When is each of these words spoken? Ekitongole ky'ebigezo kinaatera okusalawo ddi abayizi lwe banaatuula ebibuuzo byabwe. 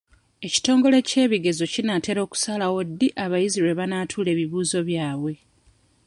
Ekitongole 0.47 0.97
ky'ebigezo 1.09 1.65
kinaatera 1.73 2.19
okusalawo 2.23 2.79
ddi 2.89 3.07
abayizi 3.23 3.59
lwe 3.61 3.77
banaatuula 3.79 4.29
ebibuuzo 4.35 4.79
byabwe. 4.87 5.33